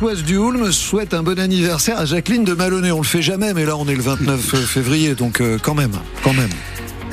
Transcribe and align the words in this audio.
Françoise 0.00 0.24
Duhoulme 0.24 0.72
souhaite 0.72 1.12
un 1.12 1.22
bon 1.22 1.38
anniversaire 1.38 1.98
à 1.98 2.06
Jacqueline 2.06 2.42
de 2.42 2.54
Malonnet. 2.54 2.90
On 2.90 3.02
le 3.02 3.06
fait 3.06 3.20
jamais, 3.20 3.52
mais 3.52 3.66
là 3.66 3.76
on 3.76 3.86
est 3.86 3.94
le 3.94 4.00
29 4.00 4.40
février, 4.64 5.14
donc 5.14 5.42
euh, 5.42 5.58
quand 5.62 5.74
même, 5.74 5.92
quand 6.24 6.32
même. 6.32 6.48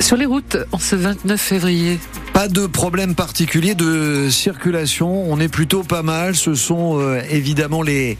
Sur 0.00 0.16
les 0.16 0.24
routes, 0.24 0.56
en 0.72 0.78
ce 0.78 0.96
29 0.96 1.38
février 1.38 2.00
pas 2.32 2.48
de 2.48 2.66
problème 2.66 3.14
particulier 3.14 3.74
de 3.74 4.28
circulation, 4.30 5.30
on 5.30 5.38
est 5.38 5.48
plutôt 5.48 5.82
pas 5.82 6.02
mal. 6.02 6.34
Ce 6.34 6.54
sont 6.54 6.98
euh, 6.98 7.20
évidemment 7.28 7.82
les 7.82 8.16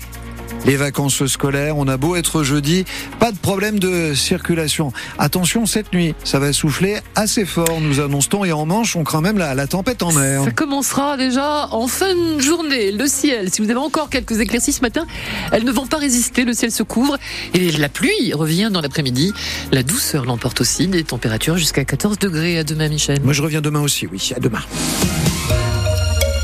les 0.67 0.77
vacances 0.77 1.27
scolaires. 1.27 1.77
On 1.77 1.89
a 1.89 1.97
beau 1.97 2.17
être 2.17 2.43
jeudi, 2.43 2.85
pas 3.19 3.33
de 3.33 3.39
problème 3.39 3.79
de 3.79 4.15
circulation. 4.15 4.93
Attention, 5.19 5.67
cette 5.67 5.93
nuit, 5.93 6.15
ça 6.25 6.39
va 6.39 6.53
souffler 6.53 6.99
assez 7.15 7.45
fort, 7.45 7.81
nous 7.81 8.01
annonçons, 8.01 8.45
et 8.45 8.53
en 8.53 8.67
Manche, 8.67 8.97
on 8.97 9.05
craint 9.05 9.21
même 9.21 9.39
la, 9.39 9.55
la 9.55 9.67
tempête 9.67 10.03
en 10.03 10.13
mer. 10.13 10.45
Ça 10.45 10.51
commencera 10.51 11.17
déjà 11.17 11.69
en 11.71 11.87
fin 11.87 12.15
de 12.15 12.41
journée. 12.41 12.93
Le 12.93 13.07
ciel, 13.07 13.51
si 13.51 13.63
vous 13.63 13.71
avez 13.71 13.81
encore 13.81 14.11
quelques 14.11 14.41
éclaircies 14.41 14.73
ce 14.73 14.83
matin, 14.83 15.07
elles 15.53 15.65
ne 15.65 15.73
vont 15.73 15.87
pas 15.87 15.99
résister, 15.99 16.45
le 16.45 16.53
ciel 16.53 16.71
se 16.71 16.83
couvre, 16.83 17.17
et 17.55 17.73
la 17.73 17.89
pluie 17.89 18.33
revient 18.35 18.71
dans 18.73 18.81
l'après-midi. 18.81 19.33
La 19.73 19.83
douceur 19.83 20.25
l'emporte 20.25 20.61
aussi, 20.61 20.87
des 20.89 21.05
températures 21.05 21.57
jusqu'à 21.57 21.85
14 21.85 22.19
degrés. 22.19 22.59
À 22.59 22.65
demain, 22.65 22.89
Michel. 22.89 23.21
Moi, 23.23 23.33
je 23.33 23.43
reviens 23.43 23.61
demain 23.61 23.81
aussi, 23.81 24.07
oui, 24.07 24.33
à 24.37 24.41
demain. 24.41 24.61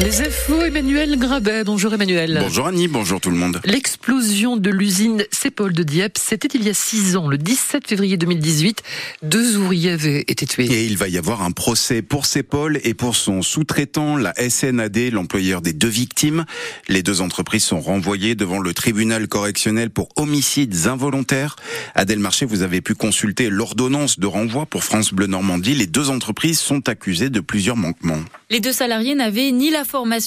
Les 0.04 0.20
infos, 0.20 0.62
Emmanuel 0.62 1.18
Grabet. 1.18 1.64
Bonjour 1.64 1.94
Emmanuel. 1.94 2.38
Bonjour 2.42 2.66
Annie, 2.66 2.88
bonjour 2.88 3.22
tout 3.22 3.30
le 3.30 3.38
monde. 3.38 3.62
L'explosion 3.64 4.58
de 4.58 4.68
l'usine 4.68 5.24
Cepol 5.30 5.72
de 5.72 5.82
Dieppe, 5.82 6.18
c'était 6.18 6.48
il 6.52 6.62
y 6.62 6.68
a 6.68 6.74
six 6.74 7.16
ans, 7.16 7.26
le 7.26 7.38
17 7.38 7.88
février 7.88 8.18
2018. 8.18 8.82
Deux 9.22 9.56
ouvriers 9.56 9.92
avaient 9.92 10.20
été 10.28 10.45
tués. 10.45 10.66
Et 10.66 10.84
il 10.84 10.98
va 10.98 11.09
y 11.09 11.16
avoir 11.16 11.40
un 11.40 11.52
procès 11.52 12.02
pour 12.02 12.26
Cepol 12.26 12.80
et 12.84 12.92
pour 12.92 13.16
son 13.16 13.40
sous-traitant, 13.40 14.18
la 14.18 14.34
SNAD, 14.34 15.10
l'employeur 15.10 15.62
des 15.62 15.72
deux 15.72 15.88
victimes. 15.88 16.45
Les 16.86 17.02
deux 17.02 17.23
entreprises 17.23 17.64
sont 17.64 17.80
renvoyées 17.80 18.34
devant 18.34 18.59
le 18.59 18.74
tribunal 18.74 19.26
correctionnel 19.26 19.88
pour 19.88 20.10
homicides 20.16 20.86
involontaires. 20.86 21.56
Adèle 21.95 22.18
Marché, 22.18 22.45
vous 22.45 22.60
avez 22.60 22.82
pu 22.82 22.95
consulter 22.95 23.48
l'ordonnance 23.48 24.18
de 24.18 24.26
renvoi 24.26 24.66
pour 24.66 24.84
France 24.84 25.14
Bleu 25.14 25.29
Normandie. 25.29 25.74
Les 25.74 25.86
deux 25.86 26.10
entreprises 26.10 26.60
sont 26.60 26.90
accusées 26.90 27.30
de 27.30 27.40
plusieurs 27.40 27.79
manquements. 27.79 28.20
Les 28.51 28.60
deux 28.60 28.73
salariés 28.73 29.14
n'avaient 29.14 29.51
ni 29.51 29.70
la 29.70 29.84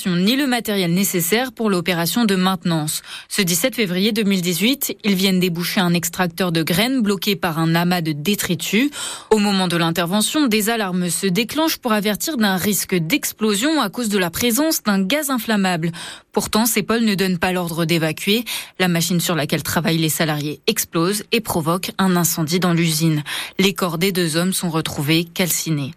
ni 0.07 0.37
le 0.37 0.47
matériel 0.47 0.93
nécessaire 0.93 1.51
pour 1.51 1.69
l'opération 1.69 2.23
de 2.23 2.35
maintenance. 2.35 3.01
Ce 3.27 3.41
17 3.41 3.75
février 3.75 4.13
2018, 4.13 4.95
ils 5.03 5.15
viennent 5.15 5.41
déboucher 5.41 5.81
un 5.81 5.93
extracteur 5.93 6.53
de 6.53 6.63
graines 6.63 7.01
bloqué 7.01 7.35
par 7.35 7.59
un 7.59 7.75
amas 7.75 7.99
de 7.99 8.13
détritus. 8.13 8.89
Au 9.29 9.39
moment 9.39 9.67
de 9.67 9.75
l'intervention, 9.75 10.47
des 10.47 10.69
alarmes 10.69 11.09
se 11.09 11.27
déclenchent 11.27 11.79
pour 11.79 11.91
avertir 11.91 12.37
d'un 12.37 12.55
risque 12.55 12.95
d'explosion 12.95 13.81
à 13.81 13.89
cause 13.89 14.07
de 14.07 14.17
la 14.17 14.29
présence 14.29 14.83
d'un 14.83 15.03
gaz 15.03 15.29
inflammable. 15.29 15.91
Pourtant, 16.31 16.65
CEPOL 16.65 17.03
ne 17.03 17.15
donne 17.15 17.37
pas 17.37 17.51
l'ordre 17.51 17.83
d'évacuer. 17.83 18.45
La 18.79 18.87
machine 18.87 19.19
sur 19.19 19.35
laquelle 19.35 19.63
travaillent 19.63 19.97
les 19.97 20.07
salariés 20.07 20.61
explose 20.67 21.23
et 21.31 21.41
provoque 21.41 21.91
un 21.97 22.15
incendie 22.15 22.59
dans 22.59 22.73
l'usine. 22.73 23.23
Les 23.59 23.73
corps 23.73 23.97
des 23.97 24.13
deux 24.13 24.37
hommes 24.37 24.53
sont 24.53 24.69
retrouvés 24.69 25.25
calcinés. 25.25 25.93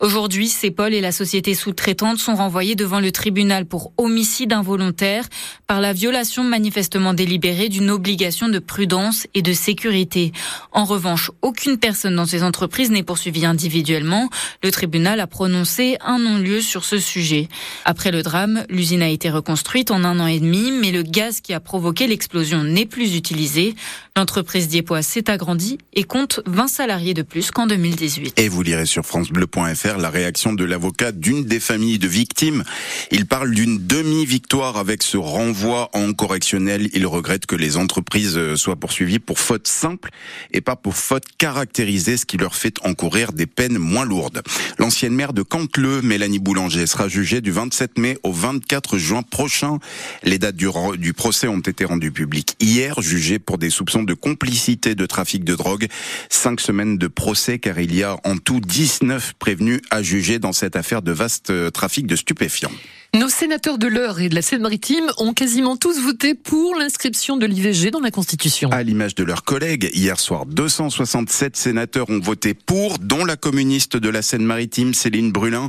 Aujourd'hui, 0.00 0.48
CEPOL 0.48 0.94
et 0.94 1.00
la 1.00 1.12
société 1.12 1.54
sous-traitante 1.54 2.18
sont 2.18 2.34
renvoyés 2.34 2.74
devant 2.74 2.98
le 3.02 3.12
tribunal 3.12 3.66
pour 3.66 3.92
homicide 3.98 4.52
involontaire 4.52 5.28
par 5.66 5.80
la 5.80 5.92
violation 5.92 6.44
manifestement 6.44 7.12
délibérée 7.12 7.68
d'une 7.68 7.90
obligation 7.90 8.48
de 8.48 8.58
prudence 8.58 9.26
et 9.34 9.42
de 9.42 9.52
sécurité. 9.52 10.32
En 10.72 10.84
revanche, 10.84 11.30
aucune 11.42 11.76
personne 11.76 12.16
dans 12.16 12.24
ces 12.24 12.42
entreprises 12.42 12.90
n'est 12.90 13.02
poursuivie 13.02 13.44
individuellement. 13.44 14.30
Le 14.62 14.70
tribunal 14.70 15.20
a 15.20 15.26
prononcé 15.26 15.98
un 16.00 16.18
non-lieu 16.18 16.60
sur 16.60 16.84
ce 16.84 16.98
sujet. 16.98 17.48
Après 17.84 18.10
le 18.10 18.22
drame, 18.22 18.64
l'usine 18.70 19.02
a 19.02 19.08
été 19.08 19.28
reconstruite 19.28 19.90
en 19.90 20.04
un 20.04 20.20
an 20.20 20.26
et 20.26 20.40
demi, 20.40 20.72
mais 20.72 20.92
le 20.92 21.02
gaz 21.02 21.40
qui 21.40 21.52
a 21.52 21.60
provoqué 21.60 22.06
l'explosion 22.06 22.64
n'est 22.64 22.86
plus 22.86 23.16
utilisé. 23.16 23.74
L'entreprise 24.16 24.68
Diepois 24.68 25.02
s'est 25.02 25.30
agrandie 25.30 25.78
et 25.94 26.04
compte 26.04 26.40
20 26.46 26.68
salariés 26.68 27.14
de 27.14 27.22
plus 27.22 27.50
qu'en 27.50 27.66
2018. 27.66 28.38
Et 28.38 28.48
vous 28.48 28.62
lirez 28.62 28.86
sur 28.86 29.04
francebleu.fr 29.04 29.98
la 29.98 30.10
réaction 30.10 30.52
de 30.52 30.64
l'avocat 30.64 31.12
d'une 31.12 31.44
des 31.44 31.60
familles 31.60 31.98
de 31.98 32.08
victimes. 32.08 32.62
Il 33.10 33.26
parle 33.26 33.50
d'une 33.52 33.86
demi-victoire 33.86 34.76
avec 34.76 35.02
ce 35.02 35.16
renvoi 35.16 35.90
en 35.92 36.12
correctionnel. 36.12 36.88
Il 36.94 37.06
regrette 37.06 37.46
que 37.46 37.56
les 37.56 37.76
entreprises 37.76 38.54
soient 38.56 38.76
poursuivies 38.76 39.18
pour 39.18 39.38
faute 39.38 39.68
simple 39.68 40.10
et 40.52 40.60
pas 40.60 40.76
pour 40.76 40.96
faute 40.96 41.24
caractérisée, 41.38 42.16
ce 42.16 42.26
qui 42.26 42.36
leur 42.36 42.54
fait 42.54 42.74
encourir 42.84 43.32
des 43.32 43.46
peines 43.46 43.78
moins 43.78 44.04
lourdes. 44.04 44.42
L'ancienne 44.78 45.14
maire 45.14 45.32
de 45.32 45.42
Cantleux, 45.42 46.02
Mélanie 46.02 46.38
Boulanger, 46.38 46.86
sera 46.86 47.08
jugée 47.08 47.40
du 47.40 47.50
27 47.50 47.98
mai 47.98 48.18
au 48.22 48.32
24 48.32 48.98
juin 48.98 49.22
prochain. 49.22 49.78
Les 50.22 50.38
dates 50.38 50.56
du, 50.56 50.68
du 50.96 51.12
procès 51.12 51.48
ont 51.48 51.60
été 51.60 51.84
rendues 51.84 52.12
publiques 52.12 52.56
hier, 52.60 53.00
jugée 53.00 53.38
pour 53.38 53.58
des 53.58 53.70
soupçons 53.70 54.02
de 54.02 54.14
complicité 54.14 54.94
de 54.94 55.06
trafic 55.06 55.44
de 55.44 55.54
drogue. 55.54 55.88
Cinq 56.28 56.60
semaines 56.60 56.98
de 56.98 57.06
procès 57.08 57.58
car 57.58 57.78
il 57.78 57.94
y 57.94 58.02
a 58.02 58.16
en 58.24 58.38
tout 58.38 58.60
19 58.60 59.34
prévenus 59.38 59.80
à 59.90 60.02
juger 60.02 60.38
dans 60.38 60.52
cette 60.52 60.76
affaire 60.76 61.02
de 61.02 61.12
vaste 61.12 61.52
trafic 61.72 62.06
de 62.06 62.16
stupéfiants. 62.16 62.72
Nos 63.14 63.28
sénateurs 63.28 63.76
de 63.76 63.88
l'Eure 63.88 64.20
et 64.20 64.30
de 64.30 64.34
la 64.34 64.40
Seine-Maritime 64.40 65.10
ont 65.18 65.34
quasiment 65.34 65.76
tous 65.76 66.00
voté 66.00 66.34
pour 66.34 66.74
l'inscription 66.76 67.36
de 67.36 67.44
l'IVG 67.44 67.90
dans 67.90 68.00
la 68.00 68.10
Constitution. 68.10 68.70
À 68.70 68.82
l'image 68.82 69.14
de 69.14 69.22
leurs 69.22 69.44
collègues, 69.44 69.90
hier 69.92 70.18
soir, 70.18 70.46
267 70.46 71.54
sénateurs 71.54 72.08
ont 72.08 72.20
voté 72.20 72.54
pour, 72.54 72.98
dont 72.98 73.26
la 73.26 73.36
communiste 73.36 73.98
de 73.98 74.08
la 74.08 74.22
Seine-Maritime, 74.22 74.94
Céline 74.94 75.30
Brulin. 75.30 75.68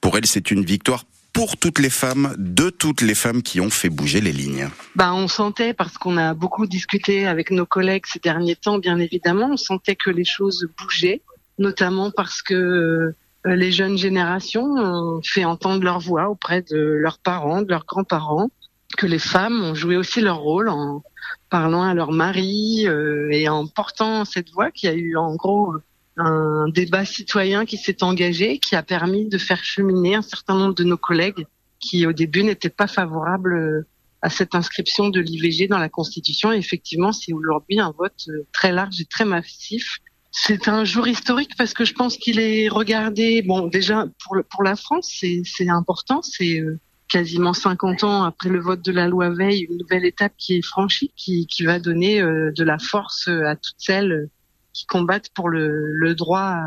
Pour 0.00 0.16
elle, 0.16 0.26
c'est 0.26 0.52
une 0.52 0.64
victoire 0.64 1.04
pour 1.32 1.56
toutes 1.56 1.80
les 1.80 1.90
femmes, 1.90 2.32
de 2.38 2.70
toutes 2.70 3.00
les 3.00 3.16
femmes 3.16 3.42
qui 3.42 3.60
ont 3.60 3.70
fait 3.70 3.90
bouger 3.90 4.20
les 4.20 4.32
lignes. 4.32 4.68
Bah, 4.94 5.12
on 5.12 5.26
sentait, 5.26 5.74
parce 5.74 5.98
qu'on 5.98 6.16
a 6.16 6.32
beaucoup 6.32 6.66
discuté 6.66 7.26
avec 7.26 7.50
nos 7.50 7.66
collègues 7.66 8.04
ces 8.06 8.20
derniers 8.20 8.54
temps, 8.54 8.78
bien 8.78 8.98
évidemment, 9.00 9.50
on 9.50 9.56
sentait 9.56 9.96
que 9.96 10.10
les 10.10 10.24
choses 10.24 10.68
bougeaient, 10.78 11.22
notamment 11.58 12.12
parce 12.12 12.40
que 12.40 12.54
euh, 12.54 13.16
les 13.44 13.72
jeunes 13.72 13.98
générations 13.98 14.64
ont 14.64 15.20
fait 15.22 15.44
entendre 15.44 15.84
leur 15.84 16.00
voix 16.00 16.30
auprès 16.30 16.62
de 16.62 16.78
leurs 16.78 17.18
parents, 17.18 17.62
de 17.62 17.68
leurs 17.68 17.84
grands-parents, 17.84 18.50
que 18.96 19.06
les 19.06 19.18
femmes 19.18 19.62
ont 19.62 19.74
joué 19.74 19.96
aussi 19.96 20.20
leur 20.20 20.38
rôle 20.38 20.68
en 20.68 21.02
parlant 21.50 21.82
à 21.82 21.94
leur 21.94 22.12
mari 22.12 22.86
euh, 22.86 23.28
et 23.30 23.48
en 23.48 23.66
portant 23.66 24.24
cette 24.24 24.50
voix 24.50 24.70
qui 24.70 24.88
a 24.88 24.94
eu 24.94 25.16
en 25.16 25.34
gros 25.34 25.74
un 26.16 26.68
débat 26.68 27.04
citoyen 27.04 27.64
qui 27.66 27.76
s'est 27.76 28.02
engagé, 28.02 28.58
qui 28.58 28.76
a 28.76 28.82
permis 28.82 29.28
de 29.28 29.38
faire 29.38 29.64
cheminer 29.64 30.14
un 30.14 30.22
certain 30.22 30.56
nombre 30.56 30.74
de 30.74 30.84
nos 30.84 30.96
collègues 30.96 31.46
qui 31.80 32.06
au 32.06 32.12
début 32.12 32.44
n'étaient 32.44 32.70
pas 32.70 32.86
favorables 32.86 33.54
euh, 33.54 33.86
à 34.22 34.30
cette 34.30 34.54
inscription 34.54 35.10
de 35.10 35.20
l'IVG 35.20 35.68
dans 35.68 35.78
la 35.78 35.88
Constitution. 35.88 36.52
Et 36.52 36.56
effectivement, 36.56 37.12
c'est 37.12 37.32
aujourd'hui 37.32 37.78
un 37.78 37.90
vote 37.90 38.26
très 38.52 38.72
large 38.72 39.00
et 39.00 39.04
très 39.04 39.24
massif 39.24 39.98
c'est 40.36 40.66
un 40.66 40.84
jour 40.84 41.06
historique 41.06 41.52
parce 41.56 41.74
que 41.74 41.84
je 41.84 41.94
pense 41.94 42.16
qu'il 42.16 42.40
est 42.40 42.68
regardé. 42.68 43.40
Bon, 43.42 43.68
déjà 43.68 44.06
pour 44.24 44.36
pour 44.50 44.64
la 44.64 44.74
France, 44.74 45.08
c'est 45.44 45.68
important. 45.68 46.22
C'est 46.22 46.58
euh, 46.58 46.80
quasiment 47.08 47.52
50 47.52 48.02
ans 48.02 48.24
après 48.24 48.48
le 48.48 48.60
vote 48.60 48.84
de 48.84 48.90
la 48.90 49.06
loi 49.06 49.30
Veil, 49.30 49.68
une 49.70 49.78
nouvelle 49.78 50.04
étape 50.04 50.32
qui 50.36 50.56
est 50.56 50.62
franchie, 50.62 51.12
qui, 51.16 51.46
qui 51.46 51.64
va 51.64 51.78
donner 51.78 52.20
euh, 52.20 52.50
de 52.50 52.64
la 52.64 52.78
force 52.80 53.28
à 53.28 53.54
toutes 53.54 53.76
celles 53.78 54.28
qui 54.72 54.86
combattent 54.86 55.30
pour 55.36 55.48
le, 55.48 55.92
le 55.92 56.14
droit 56.16 56.40
à, 56.40 56.64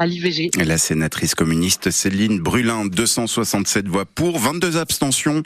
La 0.00 0.78
sénatrice 0.78 1.34
communiste 1.34 1.90
Céline 1.90 2.38
Brulin, 2.38 2.86
267 2.86 3.88
voix 3.88 4.04
pour, 4.04 4.38
22 4.38 4.76
abstentions, 4.76 5.42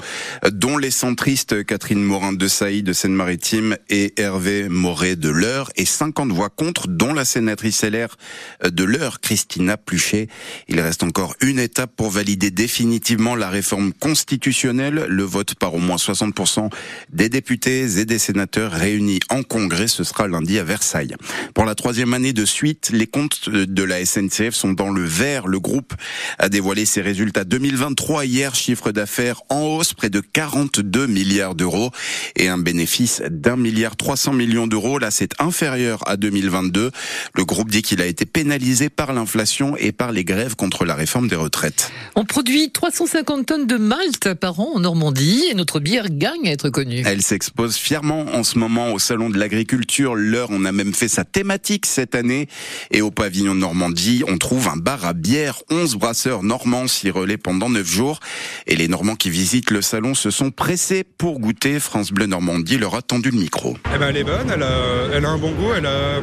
dont 0.50 0.76
les 0.76 0.90
centristes 0.90 1.64
Catherine 1.64 2.02
Morin 2.02 2.34
de 2.34 2.46
Sailly 2.46 2.82
de 2.82 2.92
Seine-Maritime 2.92 3.78
et 3.88 4.12
Hervé 4.18 4.68
Moret 4.68 5.16
de 5.16 5.30
l'Eure, 5.30 5.70
et 5.76 5.86
50 5.86 6.32
voix 6.32 6.50
contre, 6.50 6.86
dont 6.86 7.14
la 7.14 7.24
sénatrice 7.24 7.82
LR 7.82 8.18
de 8.62 8.84
l'Eure, 8.84 9.22
Christina 9.22 9.78
Pluchet. 9.78 10.28
Il 10.68 10.78
reste 10.80 11.02
encore 11.02 11.34
une 11.40 11.58
étape 11.58 11.96
pour 11.96 12.10
valider 12.10 12.50
définitivement 12.50 13.34
la 13.34 13.48
réforme 13.48 13.94
constitutionnelle, 13.94 15.06
le 15.08 15.22
vote 15.22 15.54
par 15.54 15.72
au 15.72 15.78
moins 15.78 15.96
60% 15.96 16.68
des 17.10 17.30
députés 17.30 18.00
et 18.00 18.04
des 18.04 18.18
sénateurs 18.18 18.72
réunis 18.72 19.20
en 19.30 19.44
congrès, 19.44 19.88
ce 19.88 20.04
sera 20.04 20.28
lundi 20.28 20.58
à 20.58 20.64
Versailles. 20.64 21.16
Pour 21.54 21.64
la 21.64 21.74
troisième 21.74 22.12
année 22.12 22.34
de 22.34 22.44
suite, 22.44 22.90
les 22.92 23.06
comptes 23.06 23.48
de 23.48 23.82
la 23.82 24.04
SNCF 24.04 24.41
sont 24.50 24.72
dans 24.72 24.90
le 24.90 25.04
vert. 25.04 25.46
Le 25.46 25.60
groupe 25.60 25.94
a 26.38 26.48
dévoilé 26.48 26.84
ses 26.84 27.00
résultats 27.00 27.44
2023 27.44 28.24
hier, 28.24 28.54
chiffre 28.54 28.90
d'affaires 28.90 29.42
en 29.48 29.60
hausse, 29.60 29.94
près 29.94 30.10
de 30.10 30.20
42 30.20 31.06
milliards 31.06 31.54
d'euros 31.54 31.90
et 32.34 32.48
un 32.48 32.58
bénéfice 32.58 33.22
d'un 33.30 33.56
milliard 33.56 33.96
300 33.96 34.32
millions 34.32 34.66
d'euros. 34.66 34.98
Là, 34.98 35.10
c'est 35.10 35.40
inférieur 35.40 36.02
à 36.08 36.16
2022. 36.16 36.90
Le 37.34 37.44
groupe 37.44 37.70
dit 37.70 37.82
qu'il 37.82 38.02
a 38.02 38.06
été 38.06 38.26
pénalisé 38.26 38.88
par 38.88 39.12
l'inflation 39.12 39.76
et 39.76 39.92
par 39.92 40.10
les 40.10 40.24
grèves 40.24 40.56
contre 40.56 40.84
la 40.84 40.94
réforme 40.94 41.28
des 41.28 41.36
retraites. 41.36 41.92
On 42.16 42.24
produit 42.24 42.70
350 42.72 43.46
tonnes 43.46 43.66
de 43.66 43.76
malt 43.76 44.34
par 44.34 44.58
an 44.58 44.72
en 44.74 44.80
Normandie 44.80 45.44
et 45.50 45.54
notre 45.54 45.78
bière 45.78 46.08
gagne 46.10 46.48
à 46.48 46.52
être 46.52 46.70
connue. 46.70 47.02
Elle 47.06 47.22
s'expose 47.22 47.76
fièrement 47.76 48.22
en 48.34 48.42
ce 48.42 48.58
moment 48.58 48.92
au 48.92 48.98
salon 48.98 49.30
de 49.30 49.38
l'agriculture. 49.38 50.14
L'heure, 50.14 50.48
on 50.50 50.64
a 50.64 50.72
même 50.72 50.94
fait 50.94 51.08
sa 51.08 51.24
thématique 51.24 51.86
cette 51.86 52.14
année 52.14 52.48
et 52.90 53.02
au 53.02 53.10
pavillon 53.10 53.54
Normandie 53.54 54.22
on 54.26 54.31
trouve 54.38 54.68
un 54.68 54.76
bar 54.76 55.04
à 55.04 55.12
bière. 55.12 55.62
11 55.70 55.96
brasseurs 55.96 56.42
normands 56.42 56.86
s'y 56.88 57.10
relaient 57.10 57.36
pendant 57.36 57.68
9 57.68 57.86
jours. 57.86 58.20
Et 58.66 58.76
les 58.76 58.88
Normands 58.88 59.16
qui 59.16 59.30
visitent 59.30 59.70
le 59.70 59.82
salon 59.82 60.14
se 60.14 60.30
sont 60.30 60.50
pressés 60.50 61.04
pour 61.18 61.40
goûter. 61.40 61.80
France 61.80 62.12
Bleu 62.12 62.26
Normandie 62.26 62.78
leur 62.78 62.94
a 62.94 63.02
tendu 63.02 63.30
le 63.30 63.38
micro. 63.38 63.76
Eh 63.94 63.98
ben, 63.98 64.08
elle 64.10 64.16
est 64.18 64.24
bonne, 64.24 64.50
elle 64.52 64.62
a, 64.62 64.68
elle 65.14 65.24
a 65.24 65.28
un 65.30 65.38
bon 65.38 65.52
goût, 65.52 65.72
elle, 65.76 65.86
a, 65.86 66.20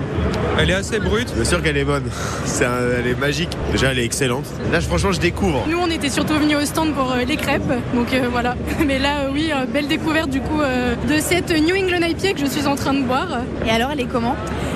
elle 0.57 0.69
est 0.69 0.73
assez 0.73 0.99
brute. 0.99 1.33
Bien 1.33 1.43
sûr 1.45 1.61
qu'elle 1.63 1.77
est 1.77 1.85
bonne, 1.85 2.03
un- 2.61 2.99
elle 2.99 3.07
est 3.07 3.19
magique. 3.19 3.49
Déjà, 3.71 3.91
elle 3.91 3.99
est 3.99 4.05
excellente. 4.05 4.45
Là, 4.71 4.81
franchement, 4.81 5.11
je 5.11 5.19
découvre. 5.19 5.65
Nous, 5.67 5.77
on 5.77 5.89
était 5.89 6.09
surtout 6.09 6.33
venus 6.35 6.57
au 6.57 6.65
stand 6.65 6.93
pour 6.93 7.11
euh, 7.11 7.23
les 7.23 7.37
crêpes, 7.37 7.61
donc 7.93 8.13
euh, 8.13 8.27
voilà. 8.31 8.55
Mais 8.85 8.99
là, 8.99 9.21
euh, 9.21 9.29
oui, 9.33 9.51
belle 9.73 9.87
découverte 9.87 10.29
du 10.29 10.41
coup 10.41 10.61
euh, 10.61 10.95
de 11.07 11.19
cette 11.19 11.51
New 11.51 11.75
England 11.75 12.05
IPA 12.07 12.33
que 12.33 12.39
je 12.39 12.45
suis 12.45 12.65
en 12.67 12.75
train 12.75 12.93
de 12.93 13.03
boire. 13.03 13.41
Et 13.65 13.69
alors, 13.69 13.91
elle 13.91 13.99
est 14.01 14.07
comment? 14.11 14.35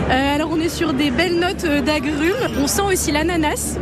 Euh, 0.09 0.35
alors, 0.35 0.49
on 0.51 0.59
est 0.59 0.69
sur 0.69 0.93
des 0.93 1.11
belles 1.11 1.39
notes 1.39 1.63
euh, 1.65 1.81
d'agrumes. 1.81 2.33
On 2.61 2.67
sent 2.67 2.81
aussi 2.81 3.11
l'ananas, 3.11 3.77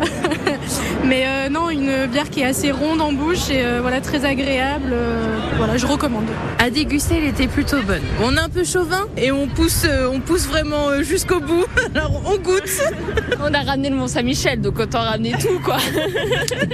mais 1.05 1.23
euh, 1.25 1.49
non, 1.49 1.69
une 1.69 2.05
bière 2.07 2.29
qui 2.29 2.41
est 2.41 2.45
assez 2.45 2.71
ronde 2.71 3.01
en 3.01 3.11
bouche 3.11 3.49
et 3.49 3.63
euh, 3.65 3.79
voilà 3.81 4.01
très 4.01 4.23
agréable. 4.25 4.91
euh, 4.93 5.39
voilà, 5.57 5.77
je 5.77 5.85
recommande. 5.85 6.25
À 6.59 6.69
déguster, 6.69 7.15
elle 7.17 7.25
était 7.29 7.47
plutôt 7.47 7.81
bonne. 7.81 8.01
On 8.23 8.35
est 8.37 8.39
un 8.39 8.49
peu 8.49 8.63
chauvin 8.63 9.07
et 9.17 9.31
on 9.31 9.47
pousse, 9.47 9.83
euh, 9.85 10.09
on 10.11 10.19
pousse 10.19 10.45
vraiment 10.47 11.01
jusqu'au 11.01 11.39
bout. 11.39 11.65
Alors 11.95 12.21
on 12.25 12.37
goûte. 12.37 12.69
On 13.43 13.53
a 13.55 13.61
ramené 13.61 13.89
le 13.89 13.95
Mont-Saint-Michel, 13.95 14.61
donc 14.61 14.77
autant 14.79 15.01
ramener 15.01 15.31
tout, 15.31 15.59
quoi. 15.63 15.77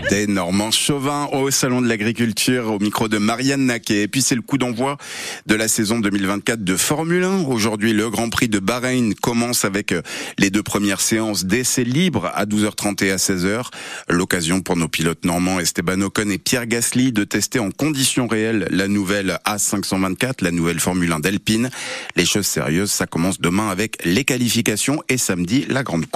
Des 0.09 0.27
Normands 0.27 0.71
chauvins 0.71 1.29
au 1.31 1.49
Salon 1.49 1.81
de 1.81 1.87
l'Agriculture 1.87 2.73
au 2.73 2.79
micro 2.79 3.07
de 3.07 3.17
Marianne 3.17 3.67
Naquet. 3.67 4.01
Et 4.03 4.07
puis 4.09 4.21
c'est 4.21 4.35
le 4.35 4.41
coup 4.41 4.57
d'envoi 4.57 4.97
de 5.45 5.55
la 5.55 5.69
saison 5.69 5.99
2024 5.99 6.61
de 6.65 6.75
Formule 6.75 7.23
1. 7.23 7.45
Aujourd'hui, 7.45 7.93
le 7.93 8.09
Grand 8.09 8.29
Prix 8.29 8.49
de 8.49 8.59
Bahreïn 8.59 9.13
commence 9.13 9.36
avec 9.63 9.91
euh, 9.91 10.01
les 10.39 10.49
deux 10.49 10.63
premières 10.63 10.99
séances 10.99 11.45
d'essais 11.45 11.83
libres 11.83 12.31
à 12.33 12.45
12h30 12.45 13.03
et 13.03 13.11
à 13.11 13.17
16h. 13.17 13.67
L'occasion 14.09 14.61
pour 14.61 14.75
nos 14.75 14.87
pilotes 14.87 15.25
normands 15.25 15.59
Esteban 15.59 16.01
Ocon 16.01 16.29
et 16.31 16.39
Pierre 16.39 16.65
Gasly 16.65 17.11
de 17.11 17.23
tester 17.23 17.59
en 17.59 17.69
conditions 17.69 18.27
réelles 18.27 18.67
la 18.71 18.87
nouvelle 18.87 19.37
A524, 19.45 20.43
la 20.43 20.51
nouvelle 20.51 20.79
Formule 20.79 21.11
1 21.11 21.19
d'Alpine. 21.19 21.69
Les 22.15 22.25
choses 22.25 22.47
sérieuses, 22.47 22.91
ça 22.91 23.05
commence 23.05 23.39
demain 23.39 23.69
avec 23.69 24.03
les 24.03 24.23
qualifications 24.23 25.03
et 25.07 25.17
samedi 25.17 25.65
la 25.69 25.83
grande 25.83 26.07
course. 26.07 26.15